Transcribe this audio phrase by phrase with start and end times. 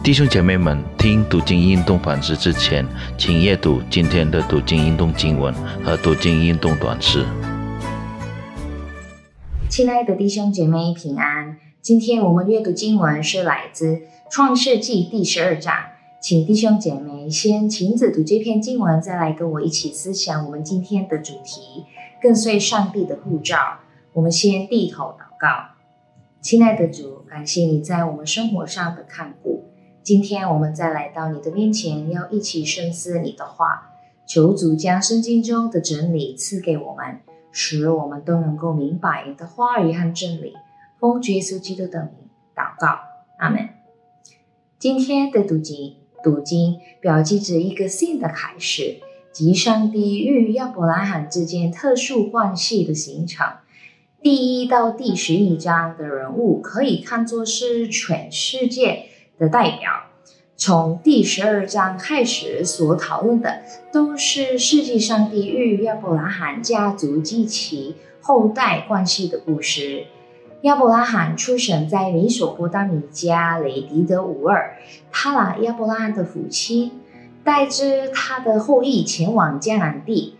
[0.00, 2.86] 弟兄姐妹们，听读经运动反思之前，
[3.18, 5.52] 请阅读今天的读经运动经文
[5.84, 7.26] 和读经运动短诗。
[9.68, 15.74] 亲爱的弟兄姐妹平安，今天我们阅读经文是来自创世纪第十二章，
[16.22, 21.84] 请弟兄姐妹先亲自读这篇经文，再来跟我一起思想我们今天的主题：
[22.22, 23.58] 跟随上帝的护照。
[24.14, 25.74] 我们先低头祷告，
[26.40, 29.57] 亲爱的主，感谢你在我们生活上的看顾。
[30.08, 33.90] 今天我们再来到你的面前，要一起深思你的话。
[34.26, 37.20] 求主将圣经中的真理赐给我们，
[37.52, 40.54] 使我们都能够明白你的话语和真理。
[40.98, 42.12] 奉耶稣基督的名
[42.56, 43.00] 祷告，
[43.38, 43.68] 阿门。
[44.78, 53.46] 今天的读经，读经标记着一个新的开始，即上帝与亚伯拉罕之间特殊关系的形成。
[54.22, 59.07] 第一到第十一章的人物可以看作是全世界。
[59.38, 59.90] 的代表，
[60.56, 70.06] 从第十二章开始所讨论的，都是世纪上帝与亚伯拉罕家族及其后代关系的故事。
[70.62, 74.76] 亚伯拉罕出生在米索波大米加雷迪的乌尔，
[75.12, 77.00] 他拉亚伯拉罕的父亲
[77.44, 80.34] 带着他的后裔前往迦南地，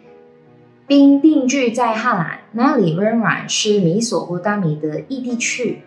[0.89, 5.83] 并定居在哈兰，那里仍然是米索波大米的异地区。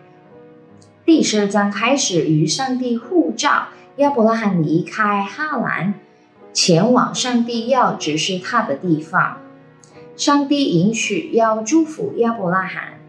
[1.04, 5.94] 第十二章开始，与上帝互照亚伯拉罕离开哈兰，
[6.52, 9.38] 前往上帝要指示他的地方。
[10.16, 13.00] 上帝允许要祝福亚伯拉罕，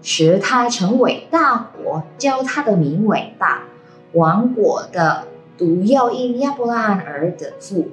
[0.00, 3.64] 使他成为大国，叫他的名为大。
[4.12, 5.26] 王国的
[5.58, 7.90] 毒要因亚伯拉罕而得福。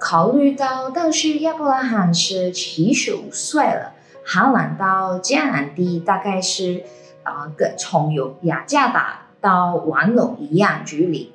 [0.00, 3.92] 考虑到当时亚伯拉罕是七十五岁了，
[4.24, 6.82] 哈兰到迦南地大概是。
[7.22, 11.32] 啊，跟从有雅加达到玩龙一样距离，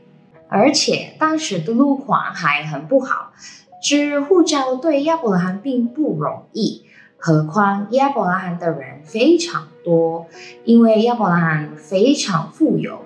[0.48, 3.34] 而且当时的路况还很不好，
[3.82, 6.84] 知护照对亚伯拉罕并不容易。
[7.20, 10.28] 何况亚伯拉罕的人非常多，
[10.66, 13.00] 因为亚伯拉罕非常富有，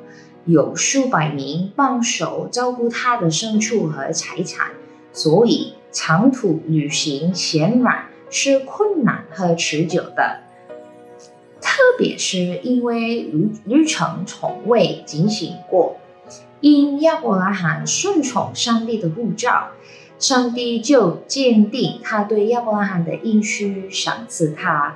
[0.45, 4.72] 有数百名帮手照顾他的牲畜和财产，
[5.13, 10.41] 所以长途旅行显然是困难和持久的。
[11.91, 15.97] 特别是因为旅旅程从未进行过，
[16.62, 19.72] 因亚伯拉罕顺从上帝的护照，
[20.18, 24.96] 上帝就坚定他对亚伯拉罕的应许，赏赐他。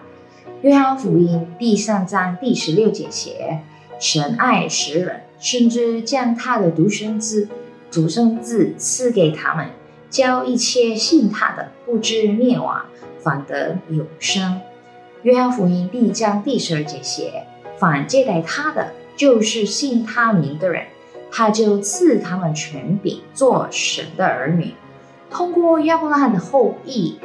[0.62, 3.60] 约翰福音第三章第十六节写：
[4.00, 7.50] 神爱世人，甚至将他的独生子、
[7.92, 9.68] 独生子赐给他们，
[10.10, 12.86] 叫一切信他的不知灭亡，
[13.20, 14.62] 反得永生。
[15.25, 17.47] 约翰福音第一章第十二节写
[17.80, 20.86] ：“凡接待他的，就是信他名的人，
[21.31, 24.75] 他就赐他们权柄，做神的儿女。
[25.31, 27.18] 通过亚伯拉罕的后裔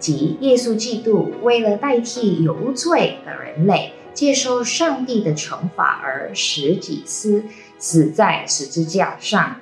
[0.00, 7.44] 及耶稣基督，为了代替有罪的人类接受上帝的惩罚而使己死，
[7.78, 9.60] 死在十字架上。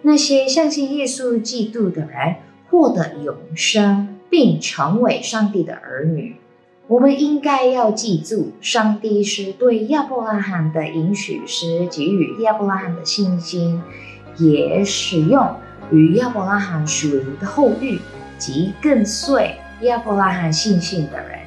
[0.00, 2.36] 那些相信耶稣基督的人，
[2.70, 6.36] 获得永生，并成为上帝的儿女。”
[6.86, 13.82] 我们应该要记住，上帝是对亚伯拉罕的允许，是给予亚伯拉罕的信心，
[14.36, 15.56] 也使用
[15.90, 17.98] 与亚伯拉罕属灵的后裔
[18.38, 21.38] 及跟随亚伯拉罕信心的人。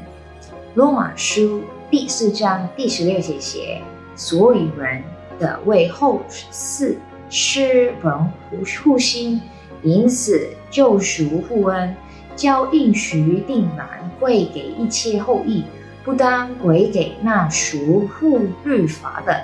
[0.73, 1.61] 罗马书
[1.91, 3.79] 第四章第十六节写：
[4.15, 5.03] 所有人
[5.39, 6.19] 的为后
[6.51, 6.95] 嗣
[7.29, 8.11] 是本
[8.49, 9.39] 互心，
[9.83, 11.95] 因此救赎护恩。
[12.37, 15.65] 交应许定难归给一切后裔，
[16.05, 19.41] 不单归给那属乎律法的，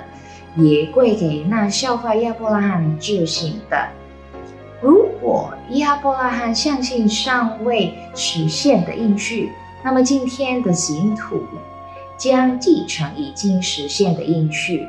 [0.56, 3.88] 也归给那效法亚伯拉罕执行的。
[4.80, 9.50] 如果亚伯拉罕相信尚未实现的应许，
[9.82, 11.42] 那么今天的信徒
[12.16, 14.86] 将继承已经实现的应许。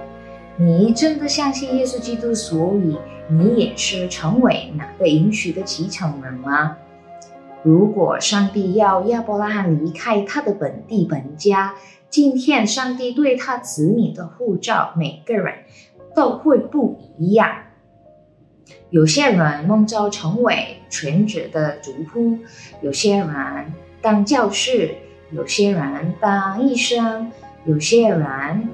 [0.58, 2.98] 你真的相信耶稣基督，所以
[3.30, 6.78] 你也是成为哪个应许的继承人吗？
[7.66, 11.74] 如果上帝要亚伯拉罕离开他的本地本家，
[12.12, 15.52] 今天上帝对他子民的护照，每个人
[16.16, 17.50] 都会不一样。
[18.92, 22.38] 有些人梦着成为全职的主仆，
[22.82, 24.94] 有些人当教师，
[25.32, 27.32] 有些人当医生，
[27.66, 28.70] 有些人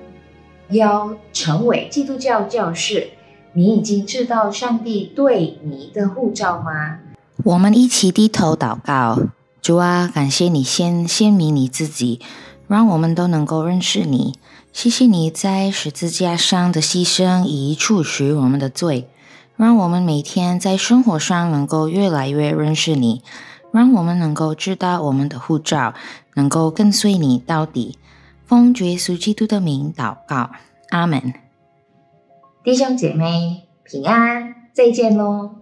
[0.67, 3.11] 要成为基督教教士。
[3.53, 6.99] 你已经知道上帝对你的护照吗？
[7.43, 9.17] 我们一起低头祷告，
[9.61, 12.19] 主啊，感谢你先鲜明你自己，
[12.67, 14.35] 让我们都能够认识你。
[14.71, 19.09] 谢谢你在十字架上的牺牲，以除去我们的罪，
[19.55, 23.23] 让我们每天在生活上能够越来越认识你，
[23.71, 25.95] 让我们能够知道我们的护照，
[26.35, 27.97] 能够跟随你到底。
[28.45, 30.51] 奉耶稣基督的名祷告，
[30.89, 31.33] 阿门。
[32.63, 35.55] 弟兄姐妹平安，再见喽。